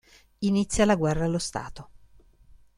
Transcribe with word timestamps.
Inizia 0.39 0.83
la 0.85 0.95
guerra 0.95 1.25
allo 1.25 1.37
Stato. 1.37 1.89